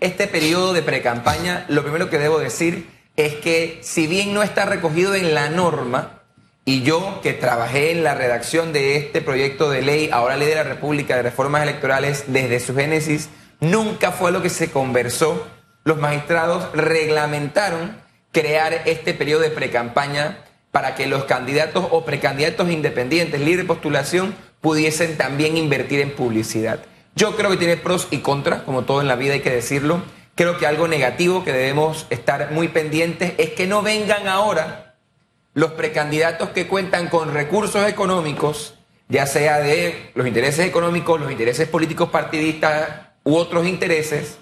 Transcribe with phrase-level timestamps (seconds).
[0.00, 4.64] este periodo de precampaña, lo primero que debo decir es que si bien no está
[4.64, 6.20] recogido en la norma,
[6.64, 10.54] y yo que trabajé en la redacción de este proyecto de ley, ahora ley de
[10.54, 13.28] la República de Reformas Electorales, desde su génesis,
[13.60, 15.46] nunca fue lo que se conversó.
[15.84, 17.96] Los magistrados reglamentaron
[18.32, 25.16] crear este periodo de precampaña para que los candidatos o precandidatos independientes, libre postulación, pudiesen
[25.16, 26.80] también invertir en publicidad.
[27.14, 30.02] Yo creo que tiene pros y contras, como todo en la vida hay que decirlo.
[30.34, 34.94] Creo que algo negativo que debemos estar muy pendientes es que no vengan ahora
[35.54, 38.74] los precandidatos que cuentan con recursos económicos,
[39.08, 42.88] ya sea de los intereses económicos, los intereses políticos partidistas
[43.24, 44.38] u otros intereses,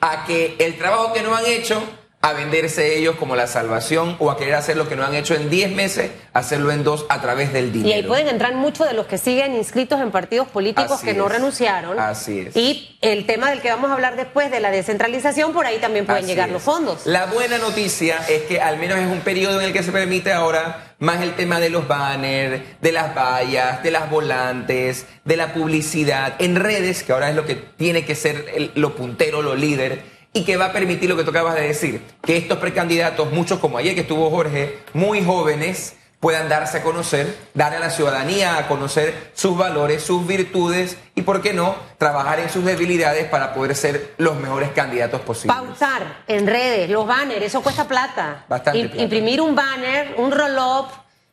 [0.00, 1.82] a que el trabajo que no han hecho
[2.22, 5.34] a venderse ellos como la salvación o a querer hacer lo que no han hecho
[5.34, 7.88] en 10 meses, hacerlo en dos a través del dinero.
[7.88, 11.28] Y ahí pueden entrar muchos de los que siguen inscritos en partidos políticos que no
[11.28, 11.98] renunciaron.
[11.98, 12.56] Así es.
[12.56, 16.04] Y el tema del que vamos a hablar después de la descentralización, por ahí también
[16.04, 17.06] pueden llegar los fondos.
[17.06, 20.30] La buena noticia es que al menos es un periodo en el que se permite
[20.30, 25.54] ahora más el tema de los banners, de las vallas, de las volantes, de la
[25.54, 30.19] publicidad en redes, que ahora es lo que tiene que ser lo puntero, lo líder
[30.32, 33.58] y que va a permitir lo que tú acabas de decir, que estos precandidatos, muchos
[33.58, 38.58] como ayer que estuvo Jorge, muy jóvenes, puedan darse a conocer, dar a la ciudadanía
[38.58, 43.54] a conocer sus valores, sus virtudes y, ¿por qué no?, trabajar en sus debilidades para
[43.54, 45.56] poder ser los mejores candidatos posibles.
[45.56, 48.44] Pausar en redes, los banners, eso cuesta plata.
[48.48, 49.02] Bastante plata.
[49.02, 50.88] Imprimir un banner, un roll-up,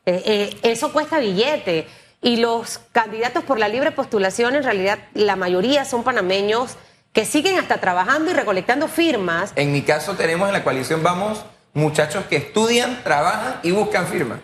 [0.06, 1.86] eh, eh, eso cuesta billete.
[2.20, 6.76] Y los candidatos por la libre postulación, en realidad, la mayoría son panameños
[7.18, 9.52] que siguen hasta trabajando y recolectando firmas.
[9.56, 11.44] En mi caso tenemos en la coalición Vamos
[11.74, 14.38] muchachos que estudian, trabajan y buscan firmas.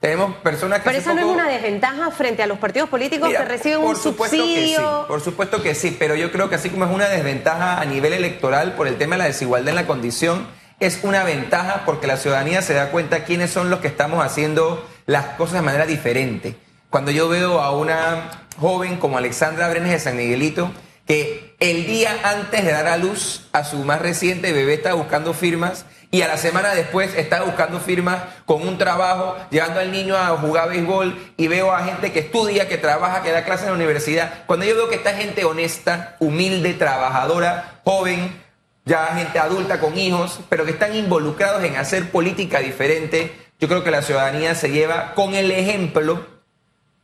[0.00, 0.84] Tenemos personas que...
[0.86, 5.04] Pero esa no es una desventaja frente a los partidos políticos que reciben un subsidio.
[5.06, 8.14] por supuesto que sí, pero yo creo que así como es una desventaja a nivel
[8.14, 10.46] electoral por el tema de la desigualdad en la condición,
[10.80, 14.82] es una ventaja porque la ciudadanía se da cuenta quiénes son los que estamos haciendo
[15.04, 16.56] las cosas de manera diferente.
[16.88, 20.72] Cuando yo veo a una joven como Alexandra Brenes de San Miguelito,
[21.06, 25.34] que el día antes de dar a luz a su más reciente bebé estaba buscando
[25.34, 30.14] firmas y a la semana después estaba buscando firmas con un trabajo, llevando al niño
[30.14, 33.70] a jugar béisbol y veo a gente que estudia, que trabaja, que da clases en
[33.70, 34.44] la universidad.
[34.46, 38.42] Cuando yo veo que esta gente honesta, humilde, trabajadora, joven,
[38.84, 43.82] ya gente adulta con hijos, pero que están involucrados en hacer política diferente, yo creo
[43.82, 46.26] que la ciudadanía se lleva con el ejemplo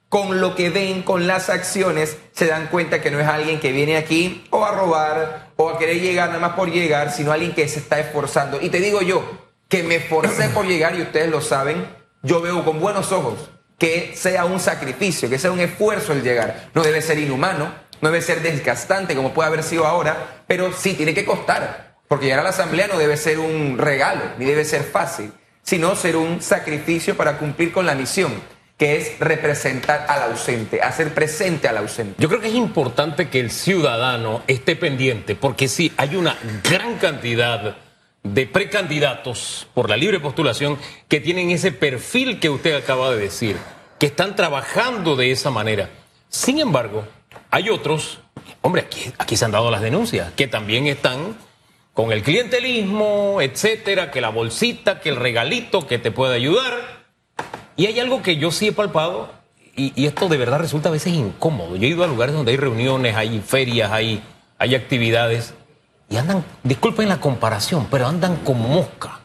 [0.08, 3.72] con lo que ven, con las acciones, se dan cuenta que no es alguien que
[3.72, 7.54] viene aquí o a robar o a querer llegar nada más por llegar, sino alguien
[7.54, 8.58] que se está esforzando.
[8.60, 9.22] Y te digo yo,
[9.68, 11.86] que me esforcé por llegar y ustedes lo saben,
[12.22, 16.70] yo veo con buenos ojos que sea un sacrificio, que sea un esfuerzo el llegar.
[16.74, 20.94] No debe ser inhumano, no debe ser desgastante como puede haber sido ahora, pero sí
[20.94, 24.64] tiene que costar, porque llegar a la asamblea no debe ser un regalo, ni debe
[24.64, 25.32] ser fácil,
[25.62, 28.32] sino ser un sacrificio para cumplir con la misión
[28.78, 32.14] que es representar al ausente, hacer presente al ausente.
[32.18, 36.96] Yo creo que es importante que el ciudadano esté pendiente, porque sí, hay una gran
[36.98, 37.76] cantidad
[38.22, 40.78] de precandidatos por la libre postulación
[41.08, 43.56] que tienen ese perfil que usted acaba de decir,
[43.98, 45.90] que están trabajando de esa manera.
[46.28, 47.04] Sin embargo,
[47.50, 48.20] hay otros,
[48.62, 51.36] hombre, aquí, aquí se han dado las denuncias, que también están
[51.94, 56.97] con el clientelismo, etcétera, que la bolsita, que el regalito que te puede ayudar
[57.78, 59.30] y hay algo que yo sí he palpado,
[59.76, 61.76] y, esto de verdad resulta a veces incómodo.
[61.76, 64.20] Yo he ido a lugares donde hay reuniones, hay ferias, hay,
[64.58, 65.54] hay actividades,
[66.10, 69.20] y andan, disculpen la comparación, pero andan como mosca.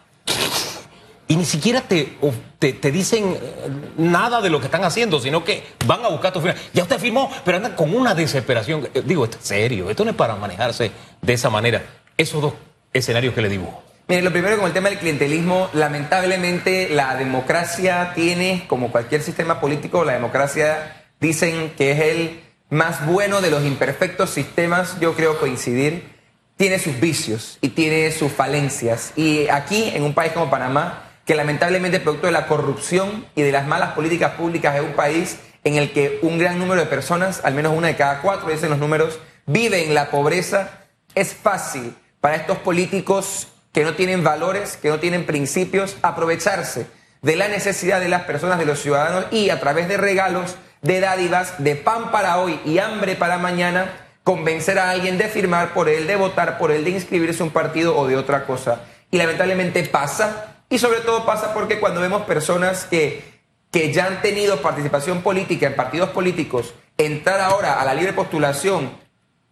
[1.27, 2.15] Y ni siquiera te,
[2.59, 6.39] te, dicen eh, nada de lo que están haciendo, sino que van a buscar tu
[6.39, 6.55] firma.
[6.73, 8.87] Ya usted firmó, pero andan con una desesperación.
[8.93, 11.83] Eh, digo, esto es serio, esto no es para manejarse de esa manera.
[12.17, 12.53] Esos dos
[12.93, 13.81] escenarios que le dibujo.
[14.21, 20.05] Lo primero con el tema del clientelismo, lamentablemente la democracia tiene, como cualquier sistema político,
[20.05, 26.03] la democracia dicen que es el más bueno de los imperfectos sistemas, yo creo coincidir,
[26.57, 29.13] tiene sus vicios y tiene sus falencias.
[29.15, 33.51] Y aquí, en un país como Panamá, que lamentablemente producto de la corrupción y de
[33.51, 37.41] las malas políticas públicas es un país en el que un gran número de personas,
[37.43, 39.17] al menos una de cada cuatro, dicen los números,
[39.47, 40.83] vive en la pobreza,
[41.15, 46.87] es fácil para estos políticos que no tienen valores, que no tienen principios, aprovecharse
[47.21, 50.99] de la necesidad de las personas, de los ciudadanos y a través de regalos, de
[50.99, 53.91] dádivas, de pan para hoy y hambre para mañana,
[54.23, 57.51] convencer a alguien de firmar por él, de votar por él, de inscribirse a un
[57.51, 58.81] partido o de otra cosa.
[59.09, 63.23] Y lamentablemente pasa, y sobre todo pasa porque cuando vemos personas que,
[63.71, 69.03] que ya han tenido participación política en partidos políticos, entrar ahora a la libre postulación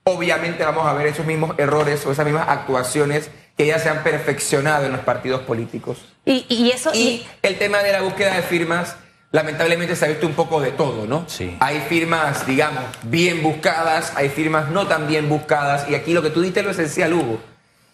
[0.03, 4.03] obviamente vamos a ver esos mismos errores o esas mismas actuaciones que ya se han
[4.03, 5.99] perfeccionado en los partidos políticos.
[6.25, 6.91] Y, y eso...
[6.93, 8.95] Y el tema de la búsqueda de firmas,
[9.31, 11.25] lamentablemente se ha visto un poco de todo, ¿no?
[11.27, 11.57] Sí.
[11.59, 16.29] Hay firmas, digamos, bien buscadas, hay firmas no tan bien buscadas, y aquí lo que
[16.29, 17.39] tú diste es lo esencial, Hugo.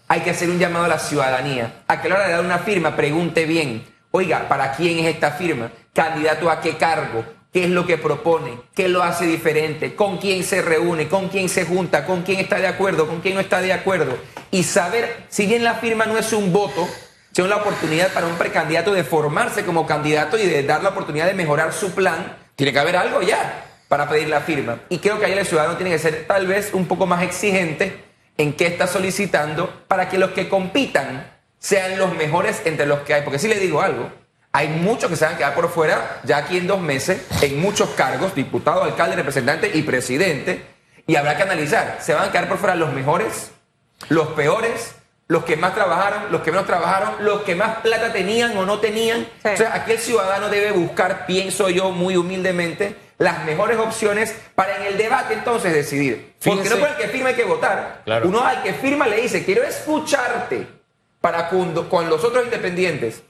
[0.07, 2.45] Hay que hacer un llamado a la ciudadanía, a que a la hora de dar
[2.45, 5.69] una firma pregunte bien, oiga, ¿para quién es esta firma?
[5.93, 7.25] ¿Candidato a qué cargo?
[7.57, 8.59] ¿Qué es lo que propone?
[8.75, 9.95] ¿Qué lo hace diferente?
[9.95, 11.07] ¿Con quién se reúne?
[11.07, 12.05] ¿Con quién se junta?
[12.05, 13.07] ¿Con quién está de acuerdo?
[13.07, 14.15] ¿Con quién no está de acuerdo?
[14.51, 16.87] Y saber, si bien la firma no es un voto,
[17.31, 21.25] sino la oportunidad para un precandidato de formarse como candidato y de dar la oportunidad
[21.25, 24.81] de mejorar su plan, tiene que haber algo ya para pedir la firma.
[24.89, 28.03] Y creo que ahí el ciudadano tiene que ser tal vez un poco más exigente
[28.37, 31.27] en qué está solicitando para que los que compitan
[31.57, 33.23] sean los mejores entre los que hay.
[33.23, 34.11] Porque si le digo algo,
[34.57, 37.61] hay muchos que se van a quedar por fuera ya aquí en dos meses, en
[37.61, 40.65] muchos cargos, diputado, alcalde, representante y presidente,
[41.05, 43.51] y habrá que analizar, ¿se van a quedar por fuera los mejores,
[44.09, 44.95] los peores,
[45.27, 48.79] los que más trabajaron, los que menos trabajaron, los que más plata tenían o no
[48.79, 49.27] tenían?
[49.43, 49.49] Sí.
[49.53, 54.77] O sea, aquí el ciudadano debe buscar, pienso yo muy humildemente, las mejores opciones para
[54.77, 56.33] en el debate entonces decidir.
[56.43, 58.01] Porque no por el que firma hay que votar.
[58.05, 58.27] Claro.
[58.27, 60.67] Uno al que firma le dice, quiero escucharte
[61.21, 63.21] para cuando, con los otros independientes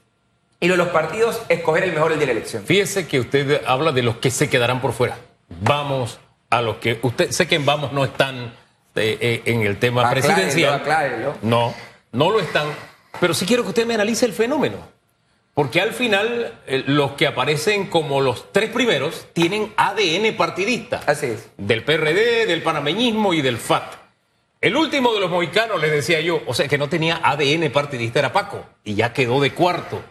[0.60, 2.64] y los, los partidos escoger el mejor el día de la elección.
[2.66, 5.18] Fíjese que usted habla de los que se quedarán por fuera.
[5.62, 6.20] Vamos
[6.50, 7.00] a los que.
[7.02, 8.54] Usted sé que en Vamos no están
[8.96, 10.84] eh, eh, en el tema presidencial.
[11.42, 11.74] No,
[12.12, 12.68] no lo están.
[13.20, 14.78] Pero sí quiero que usted me analice el fenómeno.
[15.54, 21.02] Porque al final, eh, los que aparecen como los tres primeros tienen ADN partidista.
[21.08, 21.50] Así es.
[21.58, 23.96] Del PRD, del panameñismo y del FAT.
[24.62, 28.20] El último de los mohicanos, les decía yo, o sea, que no tenía ADN partidista
[28.20, 30.02] era Paco, y ya quedó de cuarto.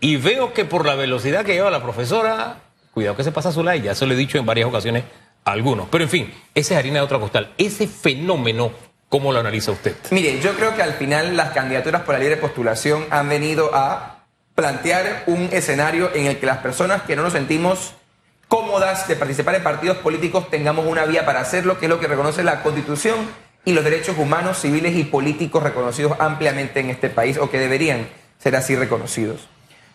[0.00, 2.60] Y veo que por la velocidad que lleva la profesora,
[2.92, 5.04] cuidado que se pasa sola, y ya se lo he dicho en varias ocasiones
[5.44, 5.88] a algunos.
[5.90, 7.52] Pero en fin, esa es harina de otra costal.
[7.56, 8.72] Ese fenómeno,
[9.08, 9.96] ¿cómo lo analiza usted?
[10.10, 14.24] Mire, yo creo que al final las candidaturas por la libre postulación han venido a
[14.54, 17.94] plantear un escenario en el que las personas que no nos sentimos
[18.48, 22.06] cómodas de participar en partidos políticos tengamos una vía para hacerlo, que es lo que
[22.06, 23.16] reconoce la Constitución
[23.64, 28.08] y los derechos humanos, civiles y políticos reconocidos ampliamente en este país o que deberían
[28.38, 29.48] ser así reconocidos.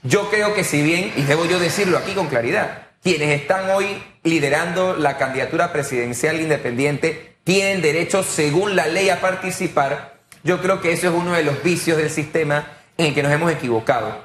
[0.03, 4.01] Yo creo que si bien, y debo yo decirlo aquí con claridad, quienes están hoy
[4.23, 10.91] liderando la candidatura presidencial independiente tienen derecho según la ley a participar, yo creo que
[10.91, 12.67] eso es uno de los vicios del sistema
[12.97, 14.23] en el que nos hemos equivocado.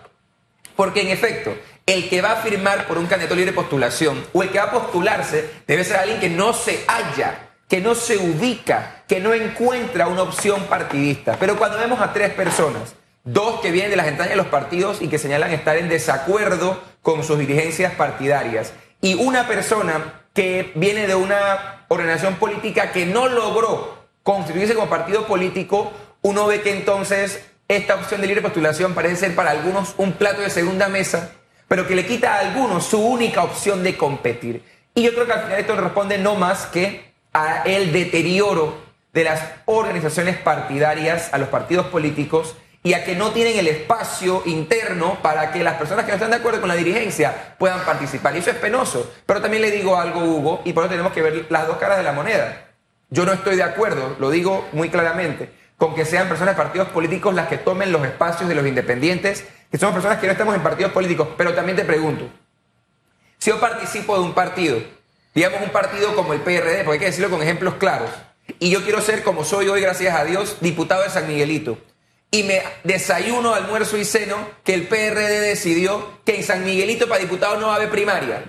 [0.77, 4.43] Porque en efecto, el que va a firmar por un candidato libre de postulación o
[4.43, 8.17] el que va a postularse debe ser alguien que no se halla, que no se
[8.17, 11.37] ubica, que no encuentra una opción partidista.
[11.39, 12.95] Pero cuando vemos a tres personas,
[13.27, 16.81] dos que vienen de las entrañas de los partidos y que señalan estar en desacuerdo
[17.03, 23.29] con sus dirigencias partidarias, y una persona que viene de una organización política que no
[23.29, 25.93] logró constituirse como partido político,
[26.23, 30.41] uno ve que entonces esta opción de libre postulación parece ser para algunos un plato
[30.41, 31.33] de segunda mesa,
[31.69, 34.63] pero que le quita a algunos su única opción de competir.
[34.95, 38.79] Y yo creo que al final esto responde no más que a el deterioro
[39.13, 42.57] de las organizaciones partidarias, a los partidos políticos,
[42.87, 46.31] y a que no tienen el espacio interno para que las personas que no están
[46.31, 48.37] de acuerdo con la dirigencia puedan participar.
[48.37, 49.13] Y eso es penoso.
[49.27, 51.97] Pero también le digo algo, Hugo, y por eso tenemos que ver las dos caras
[51.97, 52.69] de la moneda.
[53.11, 56.87] Yo no estoy de acuerdo, lo digo muy claramente, con que sean personas de partidos
[56.91, 60.55] políticos las que tomen los espacios de los independientes, que somos personas que no estamos
[60.55, 61.31] en partidos políticos.
[61.37, 62.29] Pero también te pregunto,
[63.39, 64.79] si yo participo de un partido,
[65.35, 68.11] digamos un partido como el PRD, porque hay que decirlo con ejemplos claros,
[68.61, 71.79] y yo quiero ser, como soy hoy, gracias a Dios, diputado de San Miguelito,
[72.31, 77.21] y me desayuno, almuerzo y ceno que el PRD decidió que en San Miguelito para
[77.21, 78.43] diputado no va a haber primaria.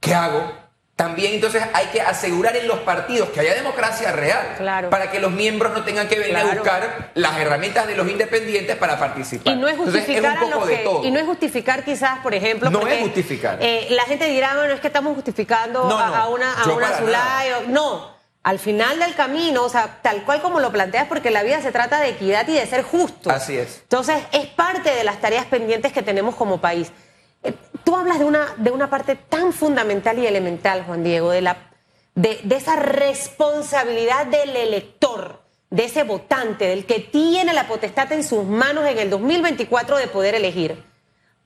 [0.00, 0.52] ¿Qué hago?
[0.94, 4.88] También entonces hay que asegurar en los partidos que haya democracia real Claro.
[4.88, 8.76] para que los miembros no tengan que venir a buscar las herramientas de los independientes
[8.76, 9.52] para participar.
[9.52, 11.04] Y no es Entonces, justificar un a poco de todo.
[11.04, 13.58] y no es justificar quizás, por ejemplo, No porque, es justificar.
[13.60, 16.64] eh, la gente dirá, bueno, es que estamos justificando No, a, no, a una, a
[16.70, 18.15] una Zulay o- No,
[18.46, 21.72] al final del camino, o sea, tal cual como lo planteas, porque la vida se
[21.72, 23.28] trata de equidad y de ser justo.
[23.28, 23.80] Así es.
[23.82, 26.92] Entonces, es parte de las tareas pendientes que tenemos como país.
[27.42, 31.42] Eh, Tú hablas de una, de una parte tan fundamental y elemental, Juan Diego, de,
[31.42, 31.56] la,
[32.14, 38.22] de, de esa responsabilidad del elector, de ese votante, del que tiene la potestad en
[38.22, 40.84] sus manos en el 2024 de poder elegir.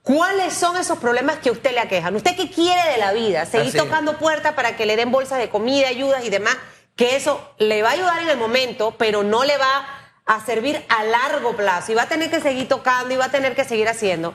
[0.03, 2.15] ¿Cuáles son esos problemas que usted le aquejan?
[2.15, 3.47] ¿Usted qué quiere de la vida?
[3.47, 6.57] ¿Seguir Así tocando puertas para que le den bolsas de comida, ayudas y demás?
[7.01, 9.87] Que eso le va a ayudar en el momento, pero no le va
[10.27, 11.93] a servir a largo plazo.
[11.93, 14.35] Y va a tener que seguir tocando y va a tener que seguir haciendo.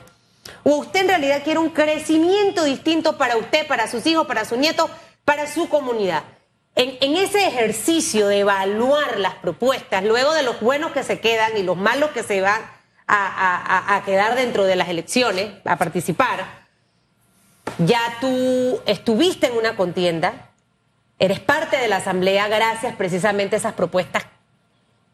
[0.64, 4.58] ¿O usted en realidad quiere un crecimiento distinto para usted, para sus hijos, para sus
[4.58, 4.90] nietos,
[5.24, 6.24] para su comunidad?
[6.78, 11.56] en, en ese ejercicio de evaluar las propuestas, luego de los buenos que se quedan
[11.56, 12.60] y los malos que se van
[13.06, 16.44] a, a- a- quedar dentro de las elecciones, a participar,
[17.78, 20.45] ya tú estuviste en una contienda,
[21.18, 24.24] eres parte de la Asamblea gracias precisamente a esas propuestas.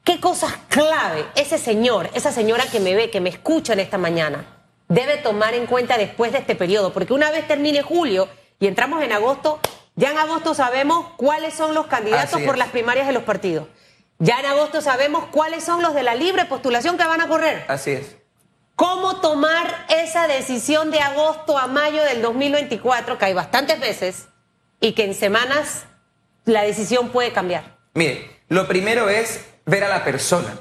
[0.05, 3.99] ¿Qué cosas clave ese señor, esa señora que me ve, que me escucha en esta
[3.99, 4.45] mañana,
[4.89, 6.93] debe tomar en cuenta después de este periodo?
[6.93, 8.29] Porque una vez termine julio
[8.59, 9.61] y entramos en agosto,
[9.95, 13.69] ya en agosto sabemos cuáles son los candidatos por las primarias de los partidos.
[14.19, 17.65] Ya en agosto sabemos cuáles son los de la libre postulación que van a correr.
[17.69, 18.17] Así es.
[18.75, 24.29] ¿Cómo tomar esa decisión de agosto a mayo del 2024, que hay bastantes veces,
[24.81, 25.87] y que en semanas
[26.45, 27.79] la decisión puede cambiar?
[27.95, 30.59] Mire, lo primero es ver a la persona.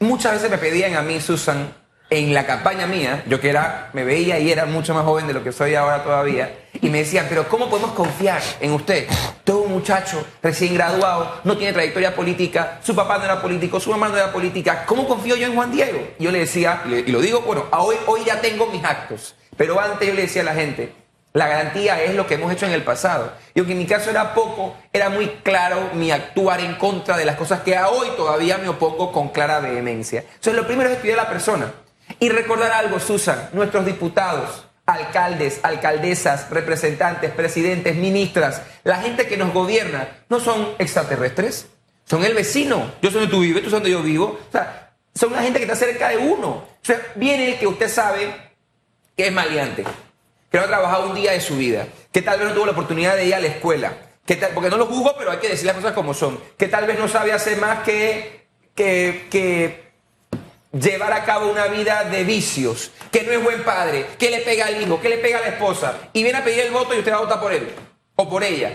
[0.00, 1.74] Muchas veces me pedían a mí, Susan,
[2.10, 5.34] en la campaña mía, yo que era, me veía y era mucho más joven de
[5.34, 9.06] lo que soy ahora todavía, y me decían, pero ¿cómo podemos confiar en usted?
[9.44, 13.90] Todo un muchacho recién graduado, no tiene trayectoria política, su papá no era político, su
[13.90, 16.14] mamá no era política, ¿cómo confío yo en Juan Diego?
[16.18, 20.08] Yo le decía, y lo digo, bueno, hoy, hoy ya tengo mis actos, pero antes
[20.08, 20.94] yo le decía a la gente,
[21.38, 23.32] la garantía es lo que hemos hecho en el pasado.
[23.54, 27.24] Y aunque en mi caso era poco, era muy claro mi actuar en contra de
[27.24, 30.20] las cosas que a hoy todavía me opongo con clara vehemencia.
[30.20, 31.72] Entonces, lo primero es estudiar a la persona.
[32.18, 39.52] Y recordar algo, Susan, nuestros diputados, alcaldes, alcaldesas, representantes, presidentes, ministras, la gente que nos
[39.54, 41.68] gobierna, no son extraterrestres,
[42.04, 42.94] son el vecino.
[43.00, 44.40] Yo soy donde tú vives, tú sabes donde yo vivo.
[44.48, 46.48] O sea, son la gente que está cerca de uno.
[46.48, 48.34] O sea, viene el que usted sabe
[49.16, 49.84] que es maleante,
[50.50, 52.72] que no ha trabajado un día de su vida, que tal vez no tuvo la
[52.72, 53.92] oportunidad de ir a la escuela,
[54.26, 56.68] que tal- porque no lo juzgo, pero hay que decir las cosas como son, que
[56.68, 59.88] tal vez no sabe hacer más que, que, que
[60.72, 64.66] llevar a cabo una vida de vicios, que no es buen padre, que le pega
[64.66, 66.98] al hijo, que le pega a la esposa, y viene a pedir el voto y
[66.98, 67.68] usted va a votar por él
[68.16, 68.72] o por ella.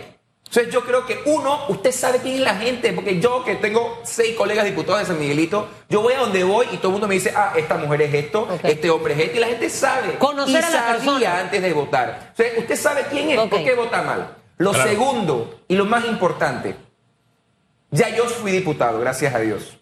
[0.56, 4.00] Entonces yo creo que uno, usted sabe quién es la gente, porque yo que tengo
[4.04, 7.08] seis colegas diputados de San Miguelito, yo voy a donde voy y todo el mundo
[7.08, 10.14] me dice, ah, esta mujer es esto, este hombre es esto, y la gente sabe.
[10.20, 11.40] Conocer y a la sabía persona.
[11.40, 12.32] antes de votar.
[12.34, 13.50] O sea, usted sabe quién es, Ok.
[13.50, 14.36] por qué vota mal.
[14.60, 14.90] Lo Claro.
[14.92, 16.76] segundo y lo más importante,
[17.90, 19.80] ya yo fui diputado, gracias a Dios.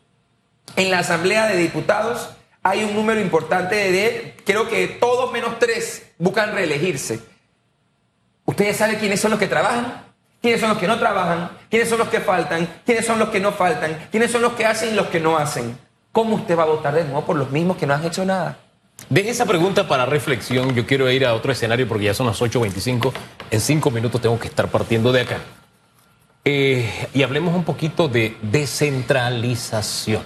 [0.77, 2.29] En la Asamblea de Diputados
[2.63, 7.19] hay un número importante de, creo que todos menos tres buscan reelegirse.
[8.45, 10.09] ¿Ustedes saben quiénes son los que trabajan?
[10.41, 11.51] ¿Quiénes son los que no trabajan?
[11.69, 12.67] ¿Quiénes son los que faltan?
[12.85, 14.07] ¿Quiénes son los que no faltan?
[14.09, 15.77] ¿Quiénes son los que hacen y los que no hacen?
[16.11, 18.57] ¿Cómo usted va a votar de nuevo por los mismos que no han hecho nada?
[19.09, 20.73] Deje esa pregunta para reflexión.
[20.73, 23.11] Yo quiero ir a otro escenario porque ya son las 8.25.
[23.51, 25.37] En cinco minutos tengo que estar partiendo de acá.
[26.43, 30.23] Eh, y hablemos un poquito de descentralización.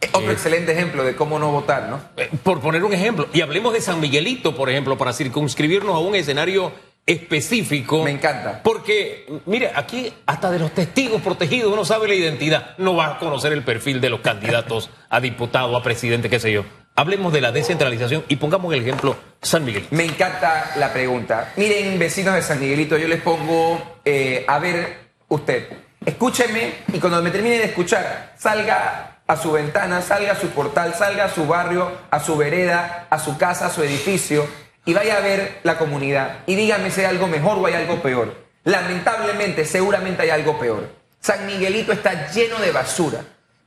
[0.00, 2.00] Eh, Otro excelente ejemplo de cómo no votar, ¿no?
[2.16, 5.98] Eh, Por poner un ejemplo, y hablemos de San Miguelito, por ejemplo, para circunscribirnos a
[5.98, 6.72] un escenario
[7.06, 8.02] específico.
[8.02, 8.60] Me encanta.
[8.62, 13.18] Porque, mire, aquí hasta de los testigos protegidos uno sabe la identidad, no va a
[13.18, 16.64] conocer el perfil de los candidatos a diputado, a presidente, qué sé yo.
[16.96, 19.94] Hablemos de la descentralización y pongamos el ejemplo San Miguelito.
[19.94, 21.52] Me encanta la pregunta.
[21.56, 25.68] Miren, vecinos de San Miguelito, yo les pongo, eh, a ver, usted,
[26.04, 30.94] escúcheme y cuando me termine de escuchar, salga a su ventana, salga a su portal,
[30.94, 34.46] salga a su barrio, a su vereda, a su casa, a su edificio
[34.86, 38.00] y vaya a ver la comunidad y dígame si hay algo mejor o hay algo
[38.00, 38.46] peor.
[38.64, 40.88] Lamentablemente, seguramente hay algo peor.
[41.20, 43.20] San Miguelito está lleno de basura.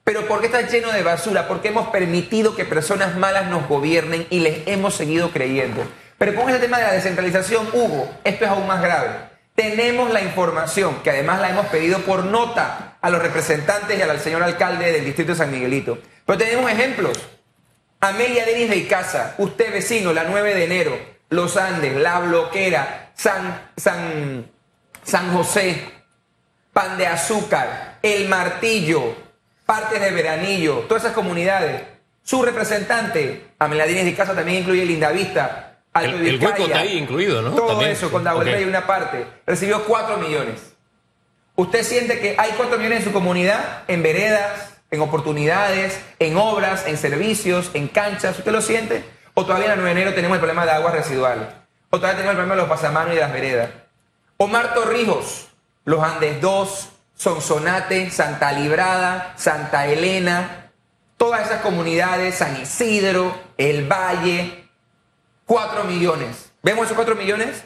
[0.03, 1.47] ¿Pero por qué está lleno de basura?
[1.47, 5.83] Porque hemos permitido que personas malas nos gobiernen y les hemos seguido creyendo.
[6.17, 9.09] Pero con ese tema de la descentralización, Hugo, esto es aún más grave.
[9.55, 14.19] Tenemos la información, que además la hemos pedido por nota a los representantes y al
[14.19, 15.99] señor alcalde del distrito de San Miguelito.
[16.25, 17.17] Pero tenemos ejemplos.
[18.01, 20.97] Amelia Denis de Icaza, usted vecino, la 9 de enero,
[21.29, 24.49] Los Andes, La Bloquera, San, San,
[25.03, 25.83] San José,
[26.71, 29.15] Pan de Azúcar, El Martillo,
[29.65, 31.81] partes de Veranillo, todas esas comunidades.
[32.23, 36.97] Su representante, Amelia Denis de Icaza, también incluye Lindavista, Alto El- el hueco está ahí
[36.99, 37.51] incluido, ¿no?
[37.51, 37.91] Todo También.
[37.91, 38.45] eso, con Dago Ok.
[38.45, 39.25] Rey una parte.
[39.47, 40.73] Recibió 4 millones.
[41.55, 43.83] ¿Usted siente que hay 4 millones en su comunidad?
[43.87, 48.37] En veredas, en oportunidades, en obras, en servicios, en canchas.
[48.37, 49.03] ¿Usted lo siente?
[49.33, 51.47] ¿O todavía en el 9 de enero tenemos el problema de aguas residuales?
[51.89, 53.69] ¿O todavía tenemos el problema de los pasamanos y las veredas?
[54.37, 55.49] Omar Torrijos,
[55.85, 60.71] Los Andes 2, Sonsonate, Santa Librada, Santa Elena,
[61.17, 64.69] todas esas comunidades, San Isidro, El Valle,
[65.45, 66.51] 4 millones.
[66.63, 67.65] ¿Vemos esos 4 millones?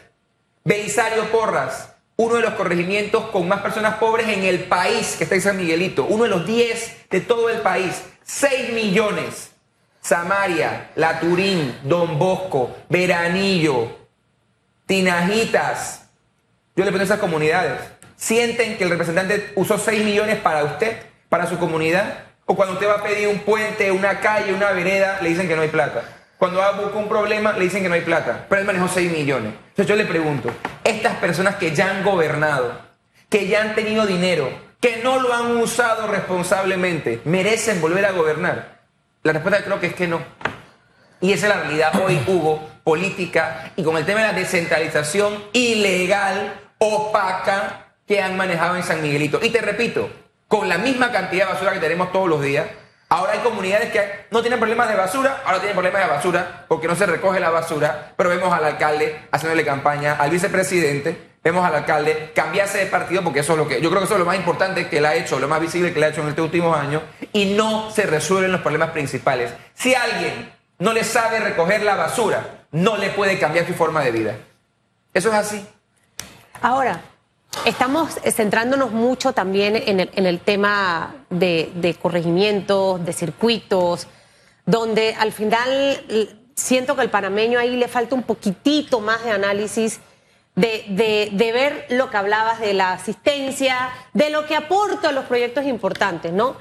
[0.63, 5.35] Belisario Porras, uno de los corregimientos con más personas pobres en el país, que está
[5.35, 9.49] en San Miguelito, uno de los 10 de todo el país, 6 millones.
[10.01, 13.87] Samaria, La Turín, Don Bosco, Veranillo,
[14.85, 16.09] Tinajitas.
[16.75, 17.79] Yo le pongo esas comunidades.
[18.17, 20.97] sienten que el representante usó 6 millones para usted,
[21.29, 25.19] para su comunidad, o cuando usted va a pedir un puente, una calle, una vereda,
[25.21, 26.03] le dicen que no hay plata.
[26.43, 28.89] Cuando va a buscar un problema, le dicen que no hay plata, pero él manejó
[28.89, 29.53] 6 millones.
[29.69, 30.49] Entonces yo le pregunto,
[30.83, 32.81] estas personas que ya han gobernado,
[33.29, 34.49] que ya han tenido dinero,
[34.81, 38.81] que no lo han usado responsablemente, ¿merecen volver a gobernar?
[39.23, 40.21] La respuesta creo que es que no.
[41.21, 45.45] Y esa es la realidad hoy, Hugo, política y con el tema de la descentralización
[45.53, 49.39] ilegal, opaca, que han manejado en San Miguelito.
[49.41, 50.09] Y te repito,
[50.49, 52.65] con la misma cantidad de basura que tenemos todos los días,
[53.09, 56.87] ahora hay comunidades que no tienen problemas de basura, ahora tienen problemas de basura porque
[56.87, 61.75] no se recoge la basura, pero vemos al alcalde haciéndole campaña, al vicepresidente, vemos al
[61.75, 64.25] alcalde cambiarse de partido porque eso es lo que yo creo que eso es lo
[64.25, 66.45] más importante que él ha hecho, lo más visible que él ha hecho en estos
[66.45, 69.53] últimos años y no se resuelven los problemas principales.
[69.73, 74.11] Si alguien no le sabe recoger la basura, no le puede cambiar su forma de
[74.11, 74.35] vida.
[75.13, 75.67] Eso es así.
[76.61, 77.01] Ahora,
[77.65, 84.07] estamos centrándonos mucho también en el, tema de, de, corregimientos, de circuitos,
[84.65, 86.03] donde al final
[86.55, 89.99] siento que el panameño ahí le falta un poquitito más de análisis.
[90.55, 95.11] De, de, de, ver lo que hablabas de la asistencia, de lo que aporta a
[95.11, 96.55] los proyectos importantes, ¿no?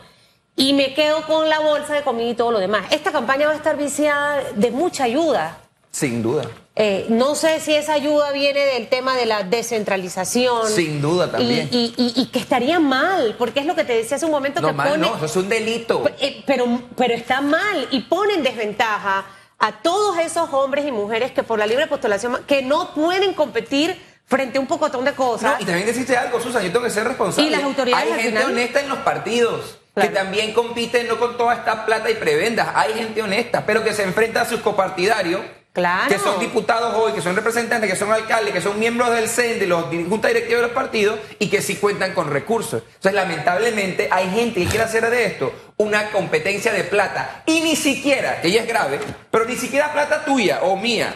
[0.56, 2.86] y me quedo con la bolsa de comida y todo lo demás.
[2.90, 5.58] Esta campaña va a estar viciada de mucha ayuda.
[5.90, 6.44] Sin duda.
[6.74, 10.68] Eh, no sé si esa ayuda viene del tema de la descentralización.
[10.68, 11.68] Sin duda también.
[11.70, 14.72] Y, que estaría mal, porque es lo que te decía hace un momento no, que
[14.72, 16.02] mal, No, eso es un delito.
[16.18, 19.26] Eh, pero, pero está mal y pone en desventaja
[19.58, 24.00] a todos esos hombres y mujeres que por la libre postulación, que no pueden competir
[24.24, 25.52] frente a un pocotón de cosas.
[25.58, 27.48] No, y también deciste algo, Susan, yo tengo que ser responsable.
[27.48, 31.54] Y las autoridades Hay gente honesta en los partidos que también compiten no con toda
[31.54, 32.68] esta plata y prebendas.
[32.74, 35.42] Hay gente honesta, pero que se enfrenta a sus copartidarios.
[35.72, 39.58] Que son diputados hoy, que son representantes, que son alcaldes, que son miembros del CEN,
[39.58, 42.82] de los junta directiva de los partidos y que sí cuentan con recursos.
[42.86, 47.42] Entonces, lamentablemente, hay gente que quiere hacer de esto una competencia de plata.
[47.46, 49.00] Y ni siquiera, que ya es grave,
[49.30, 51.14] pero ni siquiera plata tuya o mía,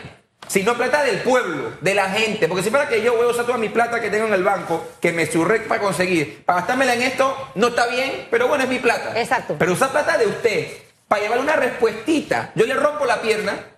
[0.49, 2.49] sino plata del pueblo, de la gente.
[2.49, 4.43] Porque si para que yo voy a usar toda mi plata que tengo en el
[4.43, 8.65] banco, que me surre para conseguir, para gastármela en esto, no está bien, pero bueno,
[8.65, 9.21] es mi plata.
[9.21, 9.57] Exacto.
[9.59, 10.69] Pero usar plata de usted,
[11.09, 12.53] para llevar una respuestita.
[12.55, 13.76] Yo le rompo la pierna,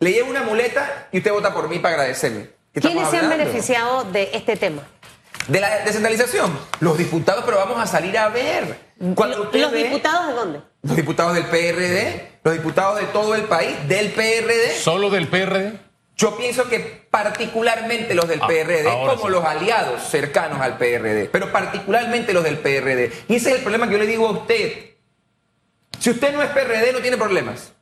[0.00, 2.48] le llevo una muleta y usted vota por mí para agradecerme.
[2.72, 4.82] ¿Quiénes se han beneficiado de este tema?
[5.46, 6.58] De la descentralización.
[6.80, 8.78] Los diputados, pero vamos a salir a ver.
[8.98, 10.60] ¿Los diputados de dónde?
[10.82, 14.78] Los diputados del PRD, los diputados de todo el país, del PRD.
[14.78, 15.78] ¿Solo del PRD?
[16.16, 21.50] Yo pienso que particularmente los del ah, PRD, como los aliados cercanos al PRD, pero
[21.50, 23.10] particularmente los del PRD.
[23.28, 24.90] Y ese es el problema que yo le digo a usted.
[25.98, 27.72] Si usted no es PRD, no tiene problemas.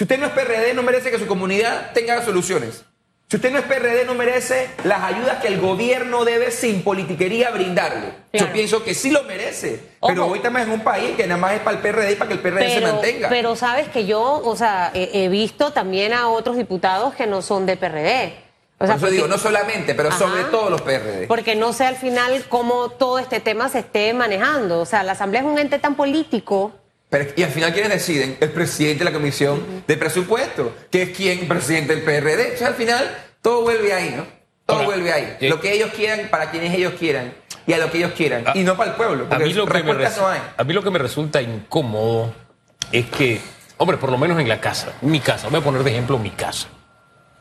[0.00, 2.86] Si usted no es PRD, no merece que su comunidad tenga soluciones.
[3.28, 7.50] Si usted no es PRD, no merece las ayudas que el gobierno debe sin politiquería
[7.50, 8.14] brindarle.
[8.32, 9.78] Yo pienso que sí lo merece.
[10.00, 12.28] Pero hoy estamos en un país que nada más es para el PRD y para
[12.28, 13.28] que el PRD se mantenga.
[13.28, 17.66] Pero sabes que yo, o sea, he, visto también a otros diputados que no son
[17.66, 18.36] de PRD.
[18.78, 21.26] O sea, Por eso digo, no solamente, pero sobre todo los PRD.
[21.26, 24.80] Porque no sé al final cómo todo este tema se esté manejando.
[24.80, 26.72] O sea, la Asamblea es un ente tan político.
[27.36, 28.36] Y al final, ¿quiénes deciden?
[28.40, 32.54] El presidente de la Comisión de Presupuesto, que es quien presidente del PRD.
[32.54, 34.26] O sea, al final, todo vuelve ahí, ¿no?
[34.64, 35.36] Todo vuelve ahí.
[35.40, 37.34] Eh, lo que ellos quieran, para quienes ellos quieran
[37.66, 38.44] y a lo que ellos quieran.
[38.46, 39.26] Ah, y no para el pueblo.
[39.28, 39.92] A mí, lo que me
[40.56, 42.32] a mí lo que me resulta incómodo
[42.92, 43.40] es que,
[43.78, 46.30] hombre, por lo menos en la casa, mi casa, voy a poner de ejemplo mi
[46.30, 46.68] casa.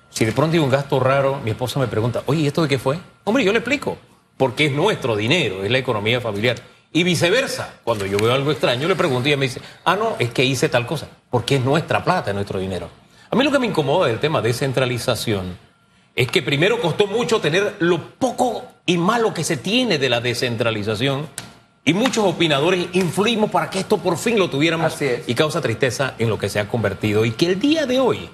[0.10, 2.68] Si de pronto hay un gasto raro, mi esposa me pregunta, oye, ¿y esto de
[2.68, 2.98] qué fue?
[3.24, 4.00] Hombre, yo le explico,
[4.36, 6.58] porque es nuestro dinero, es la economía familiar.
[6.92, 10.16] Y viceversa, cuando yo veo algo extraño, le pregunto y ella me dice, ah, no,
[10.18, 12.90] es que hice tal cosa, porque es nuestra plata, es nuestro dinero.
[13.30, 15.56] A mí lo que me incomoda del tema de descentralización
[16.16, 20.20] es que primero costó mucho tener lo poco y malo que se tiene de la
[20.20, 21.28] descentralización
[21.86, 24.98] y muchos opinadores influimos para que esto por fin lo tuviéramos
[25.28, 28.30] y causa tristeza en lo que se ha convertido y que el día de hoy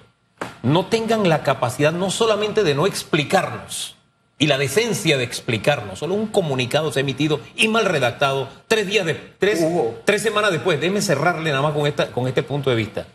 [0.64, 3.95] no tengan la capacidad no solamente de no explicarnos
[4.38, 8.88] y la decencia de explicarnos, solo un comunicado se ha emitido y mal redactado tres
[8.88, 9.66] días de tres,
[10.04, 10.80] tres semanas después.
[10.80, 13.08] Déjeme cerrarle nada más con esta con este punto de vista.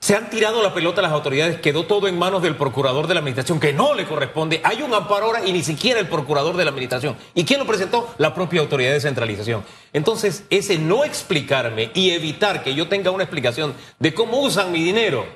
[0.00, 3.12] Se han tirado la pelota a las autoridades, quedó todo en manos del procurador de
[3.12, 4.62] la administración, que no le corresponde.
[4.64, 7.16] Hay un amparo ahora y ni siquiera el procurador de la administración.
[7.34, 8.14] ¿Y quién lo presentó?
[8.16, 9.62] La propia autoridad de centralización.
[9.92, 14.82] Entonces, ese no explicarme y evitar que yo tenga una explicación de cómo usan mi
[14.82, 15.26] dinero,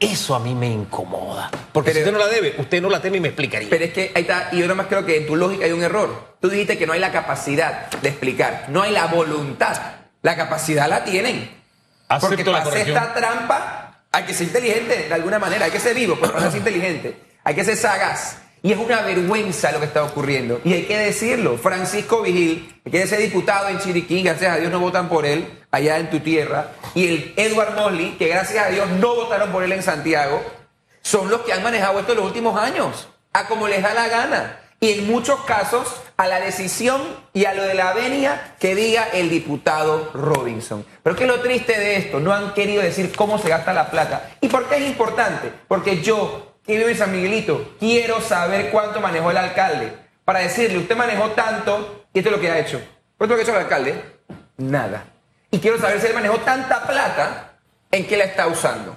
[0.00, 1.50] eso a mí me incomoda.
[1.72, 3.68] Porque si usted no la debe, usted no la teme y me explicaría.
[3.68, 5.72] Pero es que ahí está, y yo nada más creo que en tu lógica hay
[5.72, 6.36] un error.
[6.40, 9.76] Tú dijiste que no hay la capacidad de explicar, no hay la voluntad.
[10.22, 11.50] La capacidad la tienen.
[12.20, 15.94] Porque para hacer esta trampa hay que ser inteligente de alguna manera, hay que ser
[15.94, 18.38] vivo para ser inteligente, hay que ser sagaz.
[18.62, 20.60] Y es una vergüenza lo que está ocurriendo.
[20.64, 21.56] Y hay que decirlo.
[21.56, 25.46] Francisco Vigil, que quiere ser diputado en Chiriquí, gracias a Dios no votan por él
[25.70, 26.72] allá en tu tierra.
[26.94, 30.42] Y el Edward Mosley, que gracias a Dios no votaron por él en Santiago,
[31.02, 34.08] son los que han manejado esto en los últimos años, a como les da la
[34.08, 34.60] gana.
[34.82, 37.00] Y en muchos casos a la decisión
[37.32, 40.84] y a lo de la venia que diga el diputado Robinson.
[41.02, 42.20] Pero ¿qué es lo triste de esto?
[42.20, 44.30] No han querido decir cómo se gasta la plata.
[44.40, 45.52] ¿Y por qué es importante?
[45.68, 49.92] Porque yo que vive en San Miguelito, quiero saber cuánto manejó el alcalde.
[50.24, 52.80] Para decirle, usted manejó tanto y esto es lo que ha hecho.
[53.16, 54.04] ¿Cuánto lo que ha hecho el alcalde?
[54.56, 55.04] Nada.
[55.50, 57.54] Y quiero saber si él manejó tanta plata,
[57.90, 58.96] ¿en qué la está usando?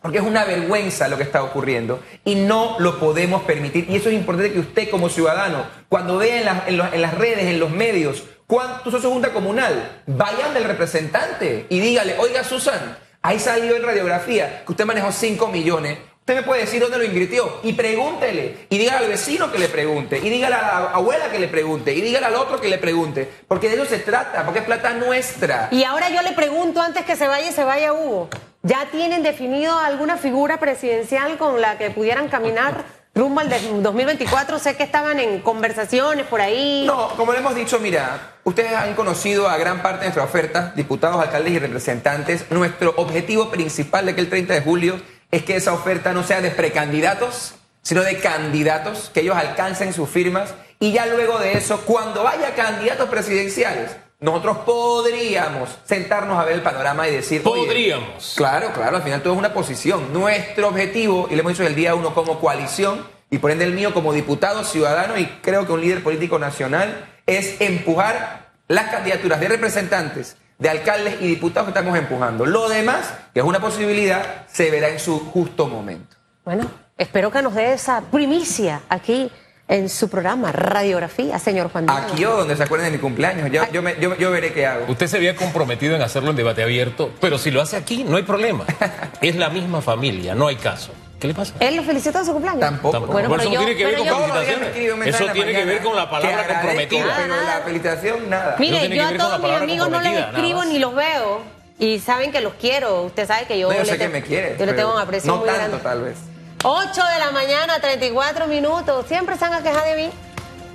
[0.00, 3.88] Porque es una vergüenza lo que está ocurriendo y no lo podemos permitir.
[3.88, 7.70] Y eso es importante que usted como ciudadano, cuando vea en, las redes, en los
[7.70, 13.82] medios, cuánto sos junta comunal, vayan del representante y dígale, oiga Susan, ahí salió en
[13.82, 15.98] radiografía que usted manejó 5 millones.
[16.26, 18.66] Usted me puede decir dónde lo invirtió y pregúntele.
[18.68, 20.18] Y dígale al vecino que le pregunte.
[20.18, 21.94] Y dígale a la abuela que le pregunte.
[21.94, 23.30] Y dígale al otro que le pregunte.
[23.46, 25.68] Porque de eso se trata, porque es plata nuestra.
[25.70, 28.28] Y ahora yo le pregunto antes que se vaya y se vaya Hugo.
[28.64, 32.84] ¿Ya tienen definido alguna figura presidencial con la que pudieran caminar
[33.14, 34.58] rumbo al 2024?
[34.58, 36.82] Sé que estaban en conversaciones por ahí.
[36.88, 40.72] No, como le hemos dicho, mira, ustedes han conocido a gran parte de nuestra oferta,
[40.74, 42.50] diputados, alcaldes y representantes.
[42.50, 46.40] Nuestro objetivo principal de que el 30 de julio es que esa oferta no sea
[46.40, 51.80] de precandidatos, sino de candidatos, que ellos alcancen sus firmas y ya luego de eso,
[51.82, 57.42] cuando haya candidatos presidenciales, nosotros podríamos sentarnos a ver el panorama y decir...
[57.42, 58.34] Podríamos.
[58.36, 60.12] Claro, claro, al final todo es una posición.
[60.12, 63.72] Nuestro objetivo, y le hemos dicho el día uno como coalición, y por ende el
[63.72, 69.40] mío como diputado ciudadano y creo que un líder político nacional, es empujar las candidaturas
[69.40, 72.46] de representantes de alcaldes y diputados que estamos empujando.
[72.46, 76.16] Lo demás, que es una posibilidad, se verá en su justo momento.
[76.44, 79.30] Bueno, espero que nos dé esa primicia aquí
[79.68, 82.00] en su programa Radiografía, señor Juan Diego.
[82.00, 84.86] Aquí yo, donde se acuerden de mi cumpleaños, yo, yo, yo, veré qué hago.
[84.88, 88.16] Usted se había comprometido en hacerlo en debate abierto, pero si lo hace aquí, no
[88.16, 88.64] hay problema.
[89.20, 90.92] es la misma familia, no hay caso.
[91.20, 91.54] ¿Qué le pasa?
[91.60, 92.60] Él lo felicitó en su cumpleaños.
[92.60, 93.00] Tampoco.
[93.06, 95.14] Bueno, eso no tiene que ver con felicitaciones.
[95.14, 97.14] Eso tiene que ver con la palabra comprometida.
[97.16, 98.56] Pero la felicitación, nada.
[98.58, 101.56] Mire, yo a todos mis amigos no les escribo ni los veo.
[101.78, 103.02] Y saben que los quiero.
[103.02, 104.56] Usted sabe que yo, no, yo sé que me quiere.
[104.58, 105.78] Yo le tengo un aprecio no muy tanto, grande.
[105.82, 106.16] tal vez.
[106.64, 109.04] 8 de la mañana, 34 minutos.
[109.06, 110.10] Siempre se van a quejar de mí.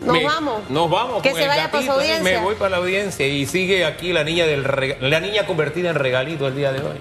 [0.02, 0.70] Nos Me- vamos.
[0.70, 1.22] Nos vamos.
[1.24, 2.24] Que se vaya para su audiencia.
[2.24, 4.64] Me voy para la audiencia y sigue aquí la niña del
[5.00, 7.00] la niña convertida en regalito el día de hoy.